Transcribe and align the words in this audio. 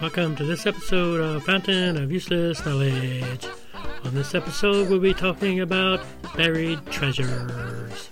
Welcome 0.00 0.34
to 0.36 0.44
this 0.44 0.64
episode 0.64 1.20
of 1.20 1.44
Fountain 1.44 2.02
of 2.02 2.10
Useless 2.10 2.64
Knowledge. 2.64 3.46
On 4.02 4.14
this 4.14 4.34
episode, 4.34 4.88
we'll 4.88 4.98
be 4.98 5.12
talking 5.12 5.60
about 5.60 6.00
buried 6.34 6.86
treasures. 6.86 8.08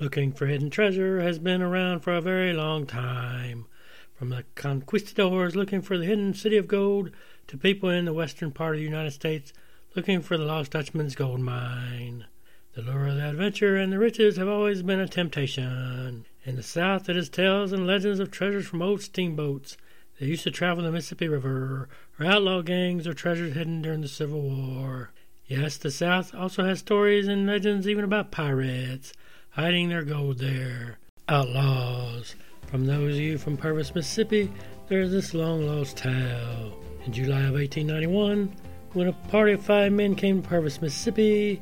Looking 0.00 0.32
for 0.32 0.46
hidden 0.46 0.68
treasure 0.68 1.20
has 1.20 1.38
been 1.38 1.62
around 1.62 2.00
for 2.00 2.12
a 2.12 2.20
very 2.20 2.52
long 2.52 2.84
time. 2.84 3.66
From 4.14 4.30
the 4.30 4.44
conquistadors 4.56 5.54
looking 5.54 5.80
for 5.80 5.96
the 5.96 6.06
hidden 6.06 6.34
city 6.34 6.56
of 6.56 6.66
gold 6.66 7.12
to 7.46 7.56
people 7.56 7.88
in 7.88 8.06
the 8.06 8.12
western 8.12 8.50
part 8.50 8.74
of 8.74 8.78
the 8.80 8.84
United 8.84 9.12
States 9.12 9.52
looking 9.94 10.20
for 10.20 10.36
the 10.36 10.44
lost 10.44 10.72
Dutchman's 10.72 11.14
gold 11.14 11.38
mine. 11.38 12.24
The 12.74 12.80
lure 12.80 13.08
of 13.08 13.16
the 13.16 13.28
adventure 13.28 13.76
and 13.76 13.92
the 13.92 13.98
riches 13.98 14.38
have 14.38 14.48
always 14.48 14.82
been 14.82 14.98
a 14.98 15.06
temptation. 15.06 16.24
In 16.44 16.56
the 16.56 16.62
South, 16.62 17.10
it 17.10 17.18
is 17.18 17.28
tales 17.28 17.70
and 17.70 17.86
legends 17.86 18.18
of 18.18 18.30
treasures 18.30 18.66
from 18.66 18.80
old 18.80 19.02
steamboats 19.02 19.76
that 20.18 20.26
used 20.26 20.44
to 20.44 20.50
travel 20.50 20.82
the 20.82 20.90
Mississippi 20.90 21.28
River, 21.28 21.90
or 22.18 22.26
outlaw 22.26 22.62
gangs, 22.62 23.06
or 23.06 23.12
treasures 23.12 23.52
hidden 23.52 23.82
during 23.82 24.00
the 24.00 24.08
Civil 24.08 24.40
War. 24.40 25.10
Yes, 25.46 25.76
the 25.76 25.90
South 25.90 26.34
also 26.34 26.64
has 26.64 26.78
stories 26.78 27.28
and 27.28 27.46
legends 27.46 27.86
even 27.86 28.04
about 28.04 28.30
pirates 28.30 29.12
hiding 29.50 29.90
their 29.90 30.02
gold 30.02 30.38
there. 30.38 30.98
Outlaws. 31.28 32.36
From 32.68 32.86
those 32.86 33.16
of 33.16 33.20
you 33.20 33.36
from 33.36 33.58
Purvis, 33.58 33.94
Mississippi, 33.94 34.50
there 34.88 35.02
is 35.02 35.12
this 35.12 35.34
long 35.34 35.66
lost 35.66 35.98
tale. 35.98 36.72
In 37.04 37.12
July 37.12 37.42
of 37.42 37.52
1891, 37.52 38.56
when 38.92 39.08
a 39.08 39.12
party 39.12 39.52
of 39.52 39.62
five 39.62 39.92
men 39.92 40.14
came 40.14 40.40
to 40.40 40.48
Purvis, 40.48 40.80
Mississippi, 40.80 41.60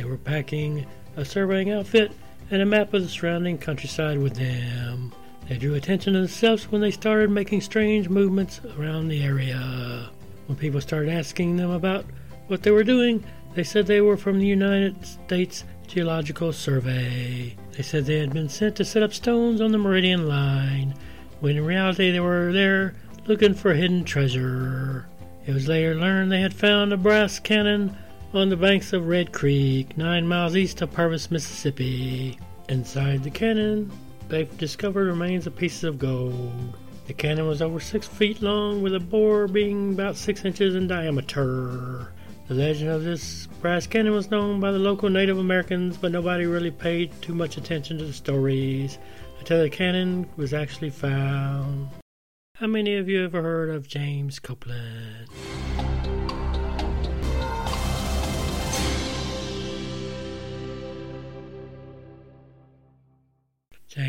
they 0.00 0.06
were 0.06 0.16
packing 0.16 0.86
a 1.16 1.24
surveying 1.26 1.70
outfit 1.70 2.10
and 2.50 2.62
a 2.62 2.64
map 2.64 2.94
of 2.94 3.02
the 3.02 3.08
surrounding 3.08 3.58
countryside 3.58 4.16
with 4.16 4.34
them. 4.34 5.12
They 5.46 5.58
drew 5.58 5.74
attention 5.74 6.14
to 6.14 6.20
themselves 6.20 6.72
when 6.72 6.80
they 6.80 6.90
started 6.90 7.28
making 7.28 7.60
strange 7.60 8.08
movements 8.08 8.62
around 8.78 9.08
the 9.08 9.22
area. 9.22 10.08
When 10.46 10.56
people 10.56 10.80
started 10.80 11.12
asking 11.12 11.58
them 11.58 11.70
about 11.70 12.06
what 12.46 12.62
they 12.62 12.70
were 12.70 12.82
doing, 12.82 13.22
they 13.54 13.62
said 13.62 13.86
they 13.86 14.00
were 14.00 14.16
from 14.16 14.38
the 14.38 14.46
United 14.46 15.04
States 15.04 15.64
Geological 15.86 16.54
Survey. 16.54 17.54
They 17.72 17.82
said 17.82 18.06
they 18.06 18.20
had 18.20 18.32
been 18.32 18.48
sent 18.48 18.76
to 18.76 18.86
set 18.86 19.02
up 19.02 19.12
stones 19.12 19.60
on 19.60 19.70
the 19.70 19.76
Meridian 19.76 20.26
Line, 20.26 20.94
when 21.40 21.58
in 21.58 21.64
reality 21.66 22.10
they 22.10 22.20
were 22.20 22.54
there 22.54 22.94
looking 23.26 23.52
for 23.52 23.74
hidden 23.74 24.04
treasure. 24.04 25.06
It 25.44 25.52
was 25.52 25.68
later 25.68 25.94
learned 25.94 26.32
they 26.32 26.40
had 26.40 26.54
found 26.54 26.90
a 26.90 26.96
brass 26.96 27.38
cannon 27.38 27.98
on 28.32 28.48
the 28.48 28.56
banks 28.56 28.92
of 28.92 29.08
Red 29.08 29.32
Creek, 29.32 29.96
nine 29.96 30.26
miles 30.26 30.56
east 30.56 30.82
of 30.82 30.92
Purvis, 30.92 31.30
Mississippi. 31.30 32.38
Inside 32.68 33.24
the 33.24 33.30
cannon, 33.30 33.90
they've 34.28 34.56
discovered 34.56 35.06
remains 35.06 35.46
of 35.46 35.56
pieces 35.56 35.84
of 35.84 35.98
gold. 35.98 36.78
The 37.08 37.12
cannon 37.12 37.48
was 37.48 37.60
over 37.60 37.80
six 37.80 38.06
feet 38.06 38.40
long, 38.40 38.82
with 38.82 38.94
a 38.94 39.00
bore 39.00 39.48
being 39.48 39.94
about 39.94 40.16
six 40.16 40.44
inches 40.44 40.76
in 40.76 40.86
diameter. 40.86 42.12
The 42.46 42.54
legend 42.54 42.90
of 42.90 43.02
this 43.02 43.48
brass 43.60 43.88
cannon 43.88 44.12
was 44.12 44.30
known 44.30 44.60
by 44.60 44.70
the 44.70 44.78
local 44.78 45.10
Native 45.10 45.38
Americans, 45.38 45.96
but 45.96 46.12
nobody 46.12 46.46
really 46.46 46.70
paid 46.70 47.10
too 47.22 47.34
much 47.34 47.56
attention 47.56 47.98
to 47.98 48.04
the 48.04 48.12
stories 48.12 48.98
until 49.40 49.60
the 49.60 49.70
cannon 49.70 50.28
was 50.36 50.54
actually 50.54 50.90
found. 50.90 51.88
How 52.54 52.68
many 52.68 52.96
of 52.96 53.08
you 53.08 53.24
ever 53.24 53.42
heard 53.42 53.70
of 53.70 53.88
James 53.88 54.38
Copeland? 54.38 55.28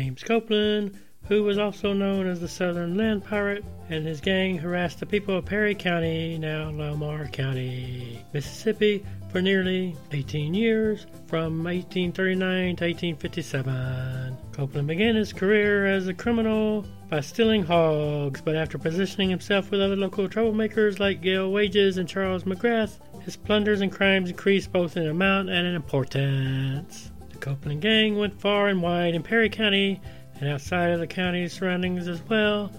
James 0.02 0.24
Copeland, 0.24 0.98
who 1.28 1.44
was 1.44 1.58
also 1.58 1.92
known 1.92 2.26
as 2.26 2.40
the 2.40 2.48
Southern 2.48 2.96
Land 2.96 3.24
Pirate, 3.24 3.64
and 3.88 4.04
his 4.04 4.20
gang 4.20 4.58
harassed 4.58 4.98
the 4.98 5.06
people 5.06 5.36
of 5.36 5.44
Perry 5.44 5.76
County, 5.76 6.36
now 6.38 6.70
Lamar 6.70 7.28
County, 7.28 8.20
Mississippi, 8.32 9.06
for 9.30 9.40
nearly 9.40 9.94
18 10.10 10.54
years, 10.54 11.06
from 11.28 11.62
1839 11.62 12.74
to 12.74 12.84
1857. 12.84 14.36
Copeland 14.50 14.88
began 14.88 15.14
his 15.14 15.32
career 15.32 15.86
as 15.86 16.08
a 16.08 16.14
criminal 16.14 16.84
by 17.08 17.20
stealing 17.20 17.62
hogs, 17.62 18.40
but 18.40 18.56
after 18.56 18.78
positioning 18.78 19.30
himself 19.30 19.70
with 19.70 19.80
other 19.80 19.94
local 19.94 20.28
troublemakers 20.28 20.98
like 20.98 21.22
Gale 21.22 21.52
Wages 21.52 21.96
and 21.96 22.08
Charles 22.08 22.42
McGrath, 22.42 22.98
his 23.22 23.36
plunders 23.36 23.82
and 23.82 23.92
crimes 23.92 24.30
increased 24.30 24.72
both 24.72 24.96
in 24.96 25.06
amount 25.06 25.48
and 25.48 25.64
in 25.64 25.76
importance. 25.76 27.12
Copeland 27.42 27.80
gang 27.80 28.16
went 28.16 28.40
far 28.40 28.68
and 28.68 28.80
wide 28.80 29.16
in 29.16 29.22
Perry 29.24 29.50
County 29.50 30.00
and 30.38 30.48
outside 30.48 30.90
of 30.92 31.00
the 31.00 31.08
county's 31.08 31.52
surroundings 31.52 32.06
as 32.06 32.22
well, 32.28 32.70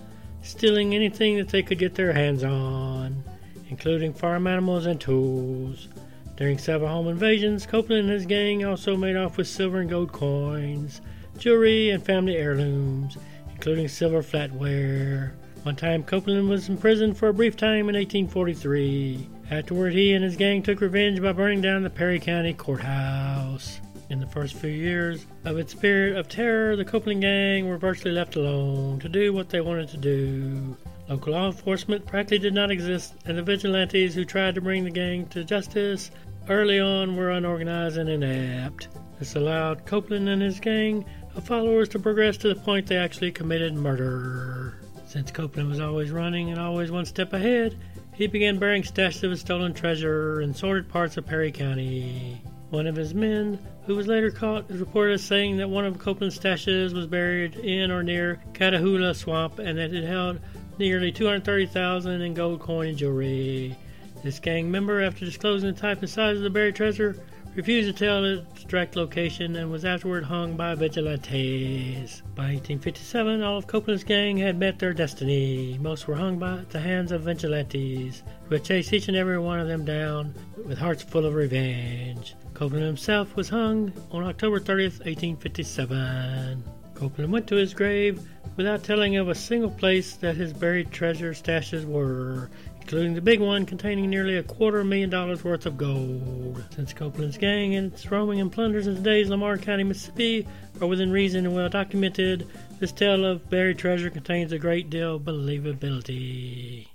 stealing 0.41 0.95
anything 0.95 1.37
that 1.37 1.49
they 1.49 1.61
could 1.61 1.77
get 1.77 1.95
their 1.95 2.13
hands 2.13 2.45
on, 2.45 3.25
including 3.69 4.13
farm 4.13 4.47
animals 4.47 4.85
and 4.85 5.01
tools. 5.01 5.89
During 6.37 6.57
several 6.57 6.89
home 6.89 7.09
invasions, 7.09 7.65
Copeland 7.65 8.03
and 8.03 8.11
his 8.11 8.25
gang 8.25 8.63
also 8.63 8.95
made 8.95 9.17
off 9.17 9.35
with 9.35 9.49
silver 9.49 9.81
and 9.81 9.89
gold 9.89 10.13
coins, 10.13 11.01
jewelry, 11.37 11.89
and 11.89 12.01
family 12.01 12.37
heirlooms, 12.37 13.17
including 13.51 13.89
silver 13.89 14.23
flatware. 14.23 15.33
One 15.63 15.75
time, 15.75 16.03
Copeland 16.03 16.47
was 16.47 16.69
imprisoned 16.69 17.17
for 17.17 17.27
a 17.27 17.33
brief 17.33 17.57
time 17.57 17.89
in 17.89 17.95
1843. 17.95 19.27
Afterward, 19.51 19.91
he 19.91 20.13
and 20.13 20.23
his 20.23 20.37
gang 20.37 20.63
took 20.63 20.79
revenge 20.79 21.21
by 21.21 21.33
burning 21.33 21.59
down 21.59 21.83
the 21.83 21.89
Perry 21.89 22.17
County 22.17 22.53
courthouse. 22.53 23.81
In 24.13 24.19
the 24.19 24.27
first 24.27 24.53
few 24.53 24.69
years 24.69 25.25
of 25.43 25.57
its 25.57 25.73
period 25.73 26.15
of 26.17 26.29
terror, 26.29 26.75
the 26.75 26.85
Copeland 26.85 27.21
gang 27.21 27.67
were 27.67 27.79
virtually 27.79 28.13
left 28.13 28.35
alone 28.35 28.99
to 28.99 29.09
do 29.09 29.33
what 29.33 29.49
they 29.49 29.59
wanted 29.59 29.89
to 29.89 29.97
do. 29.97 30.77
Local 31.09 31.33
law 31.33 31.47
enforcement 31.47 32.05
practically 32.05 32.37
did 32.37 32.53
not 32.53 32.69
exist, 32.69 33.15
and 33.25 33.35
the 33.35 33.41
vigilantes 33.41 34.13
who 34.13 34.23
tried 34.23 34.53
to 34.53 34.61
bring 34.61 34.83
the 34.83 34.91
gang 34.91 35.25
to 35.29 35.43
justice 35.43 36.11
early 36.47 36.79
on 36.79 37.15
were 37.15 37.31
unorganized 37.31 37.97
and 37.97 38.07
inept. 38.07 38.87
This 39.17 39.35
allowed 39.35 39.87
Copeland 39.87 40.29
and 40.29 40.43
his 40.43 40.59
gang 40.59 41.05
of 41.33 41.47
followers 41.47 41.89
to 41.89 41.97
progress 41.97 42.37
to 42.37 42.49
the 42.49 42.61
point 42.61 42.85
they 42.85 42.97
actually 42.97 43.31
committed 43.31 43.73
murder. 43.73 44.77
Since 45.07 45.31
Copeland 45.31 45.69
was 45.69 45.79
always 45.79 46.11
running 46.11 46.51
and 46.51 46.59
always 46.59 46.91
one 46.91 47.05
step 47.05 47.33
ahead, 47.33 47.75
he 48.13 48.27
began 48.27 48.59
burying 48.59 48.83
stashes 48.83 49.23
of 49.23 49.31
his 49.31 49.39
stolen 49.41 49.73
treasure 49.73 50.39
in 50.39 50.53
sordid 50.53 50.87
parts 50.87 51.17
of 51.17 51.25
Perry 51.25 51.51
County. 51.51 52.43
One 52.73 52.87
of 52.87 52.95
his 52.95 53.13
men, 53.13 53.59
who 53.85 53.95
was 53.95 54.07
later 54.07 54.31
caught, 54.31 54.71
is 54.71 54.79
reported 54.79 55.13
as 55.13 55.23
saying 55.23 55.57
that 55.57 55.69
one 55.69 55.85
of 55.85 55.99
Copeland's 55.99 56.39
stashes 56.39 56.91
was 56.91 57.05
buried 57.05 57.55
in 57.57 57.91
or 57.91 58.01
near 58.01 58.41
Catahoula 58.53 59.13
Swamp 59.13 59.59
and 59.59 59.77
that 59.77 59.93
it 59.93 60.03
held 60.03 60.39
nearly 60.79 61.11
230,000 61.11 62.19
in 62.19 62.33
gold 62.33 62.61
coin 62.61 62.87
and 62.87 62.97
jewelry. 62.97 63.77
This 64.23 64.39
gang 64.39 64.71
member, 64.71 65.03
after 65.03 65.23
disclosing 65.23 65.71
the 65.71 65.79
type 65.79 65.99
and 65.99 66.09
size 66.09 66.37
of 66.37 66.41
the 66.41 66.49
buried 66.49 66.75
treasure, 66.75 67.15
refused 67.55 67.87
to 67.87 68.05
tell 68.05 68.25
its 68.25 68.63
direct 68.63 68.95
location 68.95 69.55
and 69.55 69.69
was 69.69 69.85
afterward 69.85 70.23
hung 70.23 70.57
by 70.57 70.73
vigilantes. 70.73 72.21
By 72.35 72.53
1857, 72.53 73.43
all 73.43 73.57
of 73.57 73.67
Copeland's 73.67 74.03
gang 74.03 74.37
had 74.37 74.57
met 74.57 74.79
their 74.79 74.93
destiny. 74.93 75.77
Most 75.79 76.07
were 76.07 76.15
hung 76.15 76.39
by 76.39 76.61
the 76.69 76.79
hands 76.79 77.11
of 77.11 77.21
vigilantes, 77.21 78.23
who 78.45 78.55
had 78.55 78.63
chased 78.63 78.91
each 78.91 79.07
and 79.07 79.17
every 79.17 79.37
one 79.37 79.59
of 79.59 79.67
them 79.67 79.85
down 79.85 80.33
with 80.65 80.79
hearts 80.79 81.03
full 81.03 81.25
of 81.25 81.35
revenge. 81.35 82.35
Copeland 82.53 82.85
himself 82.85 83.35
was 83.35 83.49
hung 83.49 83.93
on 84.11 84.23
October 84.23 84.59
30th, 84.59 85.05
1857. 85.05 86.63
Copeland 86.95 87.31
went 87.31 87.47
to 87.47 87.55
his 87.55 87.73
grave 87.73 88.21
without 88.55 88.83
telling 88.83 89.17
of 89.17 89.29
a 89.29 89.35
single 89.35 89.71
place 89.71 90.15
that 90.15 90.35
his 90.35 90.53
buried 90.53 90.91
treasure 90.91 91.33
stashes 91.33 91.85
were, 91.85 92.49
including 92.83 93.13
the 93.13 93.21
big 93.21 93.39
one 93.39 93.65
containing 93.65 94.09
nearly 94.09 94.35
a 94.35 94.43
quarter 94.43 94.83
million 94.83 95.09
dollars 95.09 95.41
worth 95.41 95.65
of 95.65 95.77
gold. 95.77 96.61
Since 96.75 96.91
Copeland's 96.91 97.37
gang 97.37 97.75
and 97.75 97.93
its 97.93 98.11
roaming 98.11 98.41
and 98.41 98.51
plunders 98.51 98.87
in 98.87 98.95
today's 98.97 99.29
Lamar 99.29 99.57
County, 99.57 99.85
Mississippi 99.85 100.45
are 100.81 100.87
within 100.87 101.09
reason 101.09 101.45
and 101.45 101.55
well 101.55 101.69
documented, 101.69 102.45
this 102.81 102.91
tale 102.91 103.23
of 103.23 103.49
buried 103.49 103.77
treasure 103.77 104.09
contains 104.09 104.51
a 104.51 104.59
great 104.59 104.89
deal 104.89 105.15
of 105.15 105.21
believability. 105.21 106.87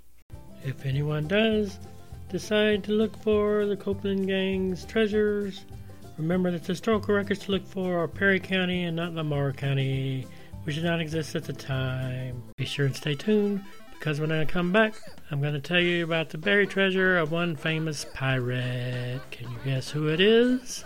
If 0.63 0.85
anyone 0.85 1.27
does 1.27 1.79
decide 2.29 2.83
to 2.83 2.91
look 2.91 3.17
for 3.23 3.65
the 3.65 3.75
Copeland 3.75 4.27
gang's 4.27 4.85
treasures, 4.85 5.65
remember 6.19 6.51
that 6.51 6.61
the 6.61 6.73
historical 6.73 7.15
records 7.15 7.39
to 7.45 7.51
look 7.51 7.65
for 7.65 7.97
are 7.97 8.07
Perry 8.07 8.39
County 8.39 8.83
and 8.83 8.95
not 8.95 9.15
Lamar 9.15 9.53
County, 9.53 10.27
which 10.65 10.75
did 10.75 10.83
not 10.83 11.01
exist 11.01 11.35
at 11.35 11.45
the 11.45 11.53
time. 11.53 12.43
Be 12.57 12.65
sure 12.65 12.85
and 12.85 12.95
stay 12.95 13.15
tuned 13.15 13.63
because 13.99 14.21
when 14.21 14.31
I 14.31 14.45
come 14.45 14.71
back, 14.71 14.93
I'm 15.29 15.41
going 15.41 15.53
to 15.53 15.59
tell 15.59 15.79
you 15.79 16.05
about 16.05 16.29
the 16.29 16.37
buried 16.37 16.69
treasure 16.69 17.17
of 17.17 17.31
one 17.31 17.57
famous 17.57 18.05
pirate. 18.13 19.19
Can 19.29 19.51
you 19.51 19.57
guess 19.65 19.89
who 19.89 20.07
it 20.07 20.21
is? 20.21 20.85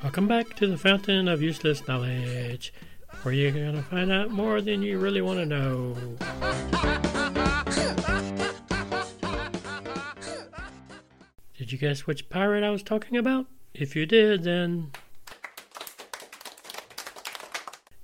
Welcome 0.00 0.28
back 0.28 0.54
to 0.54 0.68
the 0.68 0.78
Fountain 0.78 1.26
of 1.26 1.42
Useless 1.42 1.88
Knowledge, 1.88 2.72
where 3.22 3.34
you're 3.34 3.50
going 3.50 3.74
to 3.74 3.82
find 3.82 4.12
out 4.12 4.30
more 4.30 4.60
than 4.60 4.80
you 4.80 4.96
really 4.96 5.20
want 5.20 5.40
to 5.40 5.44
know. 5.44 5.96
Did 11.56 11.72
you 11.72 11.78
guess 11.78 12.06
which 12.06 12.28
pirate 12.28 12.62
I 12.62 12.70
was 12.70 12.84
talking 12.84 13.16
about? 13.16 13.46
If 13.74 13.96
you 13.96 14.06
did, 14.06 14.44
then. 14.44 14.92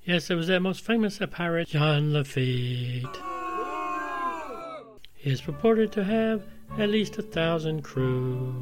Yes, 0.05 0.29
it 0.31 0.35
was 0.35 0.49
that 0.49 0.61
most 0.61 0.85
famous 0.85 1.20
pirate, 1.31 1.69
John 1.69 2.12
Lafitte. 2.12 3.06
He 5.14 5.31
is 5.31 5.40
purported 5.40 5.93
to 5.93 6.02
have 6.02 6.43
at 6.76 6.88
least 6.88 7.19
a 7.19 7.23
thousand 7.23 7.82
crew. 7.82 8.52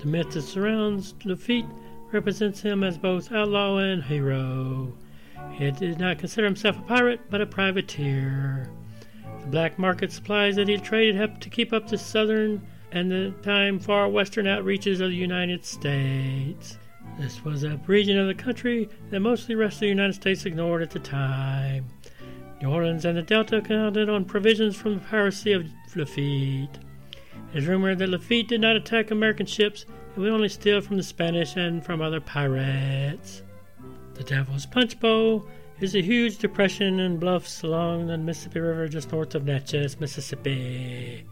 The 0.00 0.06
myth 0.06 0.32
that 0.32 0.42
surrounds 0.42 1.14
Lafitte 1.24 1.64
represents 2.12 2.60
him 2.60 2.84
as 2.84 2.98
both 2.98 3.32
outlaw 3.32 3.78
and 3.78 4.02
hero. 4.02 4.92
He 5.52 5.70
did 5.70 5.98
not 5.98 6.18
consider 6.18 6.46
himself 6.46 6.78
a 6.78 6.82
pirate, 6.82 7.20
but 7.30 7.40
a 7.40 7.46
privateer. 7.46 8.70
The 9.42 9.46
black 9.48 9.78
market 9.78 10.12
supplies 10.12 10.56
that 10.56 10.68
he 10.68 10.76
traded 10.78 11.16
helped 11.16 11.40
to 11.42 11.50
keep 11.50 11.72
up 11.72 11.88
the 11.88 11.98
southern 11.98 12.66
and 12.92 13.10
the 13.10 13.34
time 13.42 13.78
far 13.78 14.08
western 14.08 14.46
outreaches 14.46 15.00
of 15.00 15.10
the 15.10 15.16
United 15.16 15.64
States. 15.64 16.78
This 17.18 17.44
was 17.44 17.64
a 17.64 17.80
region 17.86 18.18
of 18.18 18.26
the 18.26 18.34
country 18.34 18.88
that 19.10 19.20
most 19.20 19.42
of 19.42 19.48
the 19.48 19.56
rest 19.56 19.76
of 19.76 19.80
the 19.80 19.88
United 19.88 20.14
States 20.14 20.46
ignored 20.46 20.82
at 20.82 20.90
the 20.90 20.98
time. 20.98 21.86
New 22.60 22.70
Orleans 22.70 23.04
and 23.04 23.18
the 23.18 23.22
Delta 23.22 23.60
counted 23.60 24.08
on 24.08 24.24
provisions 24.24 24.76
from 24.76 24.94
the 24.94 25.00
piracy 25.00 25.52
of 25.52 25.66
Lafitte. 25.96 26.78
It 27.52 27.58
is 27.58 27.66
rumored 27.66 27.98
that 27.98 28.08
Lafitte 28.08 28.48
did 28.48 28.60
not 28.60 28.76
attack 28.76 29.10
American 29.10 29.46
ships 29.46 29.84
and 30.14 30.22
would 30.22 30.32
only 30.32 30.48
steal 30.48 30.80
from 30.80 30.96
the 30.96 31.02
Spanish 31.02 31.56
and 31.56 31.84
from 31.84 32.00
other 32.00 32.20
pirates. 32.20 33.42
The 34.14 34.24
Devil's 34.24 34.66
Punch 34.66 35.00
Bowl 35.00 35.46
is 35.80 35.94
a 35.94 36.02
huge 36.02 36.38
depression 36.38 37.00
and 37.00 37.18
bluffs 37.18 37.62
along 37.62 38.06
the 38.06 38.18
Mississippi 38.18 38.60
River 38.60 38.88
just 38.88 39.10
north 39.10 39.34
of 39.34 39.44
Natchez, 39.44 39.98
Mississippi. 39.98 41.26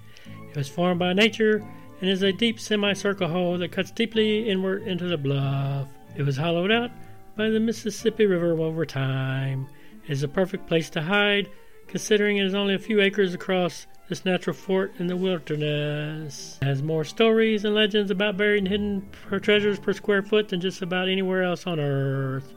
It 0.51 0.57
was 0.57 0.69
formed 0.69 0.99
by 0.99 1.13
nature 1.13 1.63
and 2.01 2.11
is 2.11 2.23
a 2.23 2.33
deep 2.33 2.59
semicircle 2.59 3.29
hole 3.29 3.59
that 3.59 3.73
cuts 3.73 3.91
deeply 3.91 4.49
inward 4.49 4.83
into 4.83 5.05
the 5.05 5.19
bluff. 5.19 5.89
It 6.17 6.23
was 6.23 6.37
hollowed 6.37 6.73
out 6.73 6.91
by 7.37 7.51
the 7.51 7.61
Mississippi 7.61 8.27
River 8.27 8.59
over 8.61 8.85
time. 8.87 9.69
It 10.05 10.11
is 10.11 10.23
a 10.23 10.29
perfect 10.29 10.67
place 10.67 10.91
to 10.91 11.03
hide, 11.03 11.49
considering 11.91 12.37
it 12.37 12.47
is 12.47 12.55
only 12.55 12.75
a 12.75 12.79
few 12.79 13.01
acres 13.01 13.35
across 13.35 13.89
this 14.09 14.25
natural 14.25 14.55
fort 14.55 14.93
in 15.01 15.09
the 15.09 15.17
wilderness. 15.17 16.57
It 16.63 16.65
has 16.65 16.83
more 16.83 17.05
stories 17.05 17.65
and 17.65 17.75
legends 17.75 18.13
about 18.13 18.37
buried 18.37 18.59
and 18.59 18.69
hidden 18.69 19.09
treasures 19.43 19.81
per 19.81 19.93
square 19.93 20.23
foot 20.23 20.49
than 20.49 20.61
just 20.61 20.83
about 20.83 21.09
anywhere 21.09 21.43
else 21.43 21.67
on 21.67 21.81
Earth. 21.81 22.55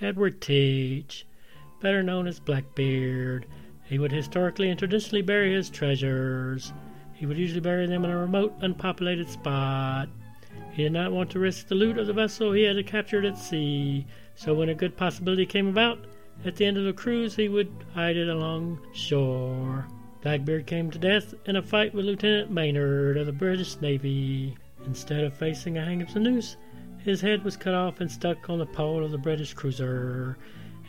Edward 0.00 0.40
Teach, 0.40 1.26
better 1.80 2.02
known 2.02 2.26
as 2.26 2.40
Blackbeard, 2.40 3.46
he 3.84 3.98
would 3.98 4.12
historically 4.12 4.70
and 4.70 4.78
traditionally 4.78 5.22
bury 5.22 5.52
his 5.52 5.68
treasures. 5.68 6.72
He 7.12 7.26
would 7.26 7.36
usually 7.36 7.60
bury 7.60 7.86
them 7.86 8.04
in 8.04 8.10
a 8.10 8.16
remote, 8.16 8.54
unpopulated 8.62 9.28
spot. 9.28 10.08
He 10.72 10.84
did 10.84 10.92
not 10.92 11.12
want 11.12 11.30
to 11.30 11.38
risk 11.38 11.68
the 11.68 11.74
loot 11.74 11.98
of 11.98 12.06
the 12.06 12.14
vessel 12.14 12.52
he 12.52 12.62
had 12.62 12.84
captured 12.86 13.26
at 13.26 13.36
sea, 13.36 14.06
so 14.34 14.54
when 14.54 14.70
a 14.70 14.74
good 14.74 14.96
possibility 14.96 15.44
came 15.44 15.68
about, 15.68 15.98
at 16.44 16.56
the 16.56 16.64
end 16.66 16.76
of 16.76 16.84
the 16.84 16.92
cruise 16.92 17.36
he 17.36 17.48
would 17.48 17.70
hide 17.94 18.16
it 18.16 18.28
along 18.28 18.80
shore. 18.92 19.86
Blackbeard 20.22 20.66
came 20.66 20.90
to 20.90 20.98
death 20.98 21.34
in 21.46 21.56
a 21.56 21.62
fight 21.62 21.94
with 21.94 22.04
Lieutenant 22.04 22.50
Maynard 22.50 23.16
of 23.16 23.26
the 23.26 23.32
British 23.32 23.80
Navy. 23.80 24.56
Instead 24.86 25.24
of 25.24 25.34
facing 25.34 25.78
a 25.78 25.84
hang 25.84 26.02
of 26.02 26.12
the 26.12 26.20
noose, 26.20 26.56
his 26.98 27.20
head 27.20 27.44
was 27.44 27.56
cut 27.56 27.74
off 27.74 28.00
and 28.00 28.10
stuck 28.10 28.48
on 28.48 28.58
the 28.58 28.66
pole 28.66 29.04
of 29.04 29.10
the 29.10 29.18
British 29.18 29.54
cruiser, 29.54 30.36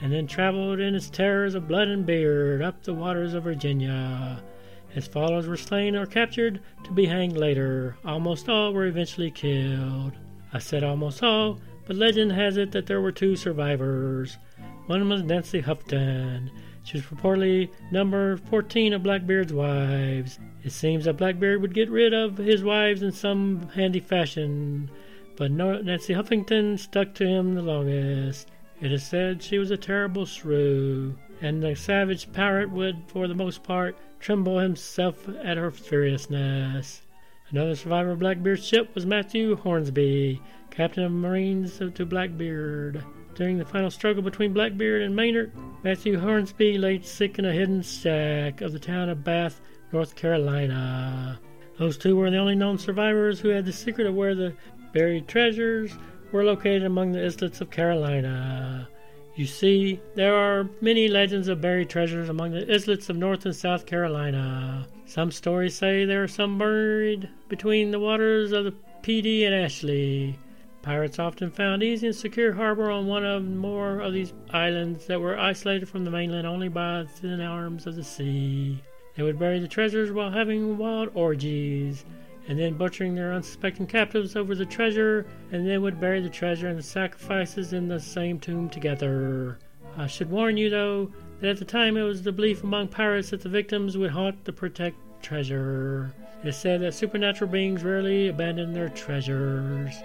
and 0.02 0.12
then 0.12 0.28
traveled 0.28 0.80
in 0.80 0.94
its 0.94 1.10
terrors 1.10 1.56
of 1.56 1.68
blood 1.68 1.88
and 1.88 2.06
beard 2.06 2.62
up 2.62 2.84
the 2.84 2.94
waters 2.94 3.34
of 3.34 3.44
Virginia. 3.44 4.44
His 4.90 5.08
followers 5.08 5.48
were 5.48 5.58
slain 5.58 5.96
or 5.96 6.06
captured 6.06 6.60
to 6.84 6.92
be 6.92 7.08
hanged 7.08 7.36
later. 7.36 7.98
Almost 8.06 8.48
all 8.48 8.74
were 8.74 8.86
eventually 8.86 9.32
killed. 9.32 10.14
I 10.54 10.60
said 10.60 10.84
almost 10.84 11.24
all, 11.24 11.60
but 11.88 11.96
legend 11.96 12.32
has 12.34 12.58
it 12.58 12.72
that 12.74 12.86
there 12.86 13.02
were 13.02 13.12
two 13.12 13.36
survivors. 13.36 14.38
One 14.88 15.08
was 15.08 15.24
Nancy 15.24 15.62
Houghton. 15.62 16.52
She 16.84 16.98
was 16.98 17.06
reportedly 17.06 17.70
number 17.92 18.36
14 18.36 18.94
of 18.94 19.04
Blackbeard's 19.04 19.54
wives. 19.54 20.40
It 20.64 20.72
seems 20.74 21.06
that 21.06 21.18
Blackbeard 21.18 21.62
would 21.62 21.74
get 21.74 21.90
rid 21.90 22.14
of 22.14 22.38
his 22.38 22.64
wives 22.64 23.02
in 23.02 23.14
some 23.14 23.70
handy 23.70 24.02
fashion, 24.02 24.92
but 25.38 25.52
Nancy 25.52 26.14
Huffington 26.14 26.78
stuck 26.78 27.14
to 27.16 27.26
him 27.26 27.56
the 27.56 27.62
longest. 27.62 28.50
It 28.82 28.92
is 28.92 29.04
said 29.04 29.42
she 29.42 29.58
was 29.58 29.72
a 29.72 29.78
terrible 29.78 30.26
shrew, 30.26 31.16
and 31.42 31.64
the 31.64 31.76
savage 31.76 32.34
pirate 32.34 32.70
would, 32.70 33.04
for 33.08 33.30
the 33.30 33.36
most 33.36 33.64
part, 33.64 33.96
tremble 34.20 34.60
himself 34.60 35.30
at 35.42 35.56
her 35.56 35.72
furiousness. 35.72 37.02
Another 37.50 37.76
survivor 37.76 38.12
of 38.12 38.20
Blackbeard's 38.20 38.68
ship 38.68 38.94
was 38.94 39.06
Matthew 39.06 39.56
Hornsby, 39.56 40.42
captain 40.70 41.04
of 41.06 41.12
Marines 41.14 41.78
to 41.78 42.06
Blackbeard. 42.06 43.04
During 43.36 43.58
the 43.58 43.66
final 43.66 43.90
struggle 43.90 44.22
between 44.22 44.54
Blackbeard 44.54 45.02
and 45.02 45.16
Maynard, 45.16 45.52
Matthew 45.84 46.20
Hornsby 46.20 46.78
lay 46.78 47.02
sick 47.02 47.40
in 47.40 47.46
a 47.46 47.52
hidden 47.52 47.82
shack 47.82 48.62
of 48.62 48.74
the 48.74 48.80
town 48.80 49.10
of 49.10 49.24
Bath, 49.24 49.60
North 49.92 50.16
Carolina. 50.16 51.40
Those 51.80 51.98
two 51.98 52.16
were 52.16 52.30
the 52.30 52.38
only 52.38 52.56
known 52.56 52.78
survivors 52.78 53.40
who 53.40 53.50
had 53.50 53.66
the 53.66 53.74
secret 53.74 54.06
of 54.06 54.14
where 54.14 54.36
the 54.36 54.54
Buried 54.94 55.28
treasures 55.28 55.92
were 56.32 56.44
located 56.44 56.84
among 56.84 57.12
the 57.12 57.26
islets 57.26 57.62
of 57.62 57.72
Carolina. 57.72 58.88
You 59.36 59.48
see, 59.48 60.00
there 60.14 60.36
are 60.36 60.70
many 60.82 61.08
legends 61.08 61.48
of 61.48 61.62
buried 61.62 61.90
treasures 61.90 62.30
among 62.30 62.52
the 62.52 62.72
islets 62.72 63.10
of 63.10 63.18
North 63.18 63.48
and 63.48 63.56
South 63.56 63.88
Carolina. 63.88 64.88
Some 65.08 65.32
stories 65.32 65.76
say 65.76 66.06
there 66.06 66.22
are 66.22 66.28
some 66.28 66.60
buried 66.60 67.28
between 67.50 67.90
the 67.90 68.00
waters 68.00 68.52
of 68.52 68.66
the 68.66 68.76
Pedee 69.02 69.46
and 69.46 69.56
Ashley. 69.56 70.38
Pirates 70.84 71.18
often 71.18 71.50
found 71.50 71.82
easy 71.82 72.08
and 72.08 72.16
secure 72.16 72.52
harbor 72.52 72.92
on 72.92 73.08
one 73.08 73.26
of 73.26 73.46
more 73.46 74.02
of 74.02 74.12
these 74.12 74.34
islands 74.50 75.06
that 75.06 75.22
were 75.22 75.40
isolated 75.40 75.88
from 75.88 76.04
the 76.04 76.12
mainland 76.12 76.46
only 76.46 76.68
by 76.68 77.06
thin 77.06 77.40
arms 77.40 77.88
of 77.88 77.96
the 77.96 78.04
sea. 78.04 78.84
They 79.16 79.24
would 79.24 79.40
bury 79.40 79.60
the 79.60 79.68
treasures 79.70 80.12
while 80.12 80.30
having 80.30 80.78
wild 80.78 81.10
orgies, 81.14 82.04
and 82.50 82.60
then 82.60 82.74
butchering 82.74 83.16
their 83.16 83.32
unsuspecting 83.32 83.88
captives 83.88 84.36
over 84.36 84.56
the 84.56 84.66
treasure, 84.66 85.26
and 85.54 85.66
then 85.66 85.82
would 85.84 86.02
bury 86.02 86.20
the 86.20 86.30
treasure 86.30 86.68
and 86.68 86.78
the 86.78 86.84
sacrifices 86.84 87.72
in 87.72 87.88
the 87.88 88.02
same 88.02 88.38
tomb 88.38 88.70
together. 88.70 89.60
I 89.96 90.08
should 90.08 90.30
warn 90.30 90.58
you, 90.58 90.70
though, 90.70 91.14
that 91.40 91.52
at 91.52 91.60
the 91.60 91.66
time 91.66 91.96
it 91.96 92.04
was 92.04 92.24
the 92.24 92.34
belief 92.34 92.62
among 92.62 92.90
pirates 92.90 93.30
that 93.30 93.42
the 93.42 93.48
victims 93.48 93.98
would 93.98 94.12
haunt 94.12 94.44
the 94.44 94.52
protect 94.52 94.98
treasure. 95.22 96.14
It 96.44 96.50
is 96.50 96.58
said 96.58 96.82
that 96.82 96.94
supernatural 96.94 97.50
beings 97.50 97.86
rarely 97.86 98.28
abandon 98.28 98.74
their 98.74 98.90
treasures. 98.90 99.96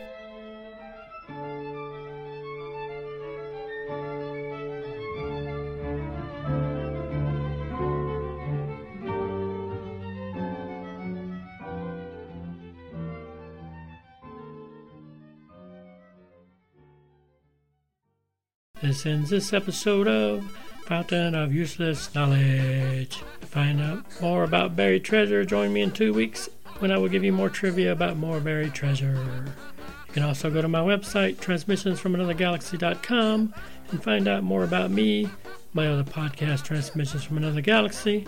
This 18.89 19.05
ends 19.05 19.29
this 19.29 19.53
episode 19.53 20.09
of 20.09 20.51
Fountain 20.87 21.35
of 21.35 21.53
Useless 21.53 22.15
Knowledge. 22.15 23.23
To 23.43 23.47
find 23.47 23.83
out 23.83 24.03
more 24.23 24.45
about 24.45 24.77
buried 24.77 25.05
treasure, 25.05 25.45
join 25.45 25.75
me 25.75 25.83
in 25.83 25.91
two 25.91 26.15
weeks 26.15 26.49
when 26.79 26.91
I 26.91 26.97
will 26.97 27.11
give 27.11 27.23
you 27.23 27.35
more 27.35 27.51
trivia 27.51 27.93
about 27.93 28.17
more 28.17 28.41
buried 28.41 28.73
treasure. 28.73 29.45
You 30.07 30.15
can 30.15 30.23
also 30.23 30.51
go 30.51 30.63
to 30.63 30.69
my 30.69 30.81
website, 30.81 31.37
transmissionsfromanothergalaxy.com, 31.37 33.55
and 33.91 34.03
find 34.03 34.27
out 34.27 34.43
more 34.43 34.65
about 34.65 34.91
me, 34.91 35.29
my 35.75 35.87
other 35.87 36.03
podcast, 36.03 36.65
Transmissions 36.65 37.25
from 37.25 37.37
Another 37.37 37.61
Galaxy, 37.61 38.27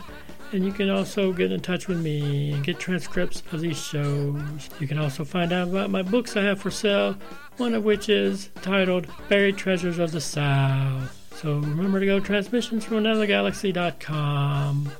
and 0.52 0.64
you 0.64 0.72
can 0.72 0.90
also 0.90 1.32
get 1.32 1.52
in 1.52 1.60
touch 1.60 1.86
with 1.88 2.00
me 2.00 2.52
and 2.52 2.64
get 2.64 2.78
transcripts 2.78 3.42
of 3.52 3.60
these 3.60 3.78
shows. 3.78 4.70
You 4.78 4.88
can 4.88 4.98
also 4.98 5.24
find 5.24 5.52
out 5.52 5.68
about 5.68 5.90
my 5.90 6.02
books 6.02 6.36
I 6.36 6.42
have 6.42 6.60
for 6.60 6.70
sale, 6.70 7.16
one 7.56 7.74
of 7.74 7.84
which 7.84 8.08
is 8.08 8.50
titled 8.62 9.08
Buried 9.28 9.56
Treasures 9.56 9.98
of 9.98 10.12
the 10.12 10.20
South. 10.20 11.16
So 11.36 11.54
remember 11.54 11.98
to 12.00 12.06
go 12.06 12.20
to 12.20 12.32
transmissionsfromanothergalaxy.com. 12.32 14.92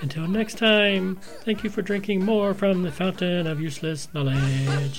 Until 0.00 0.26
next 0.26 0.58
time, 0.58 1.16
thank 1.44 1.62
you 1.64 1.70
for 1.70 1.82
drinking 1.82 2.24
more 2.24 2.52
from 2.52 2.82
the 2.82 2.90
fountain 2.90 3.46
of 3.46 3.60
useless 3.60 4.08
knowledge. 4.12 4.98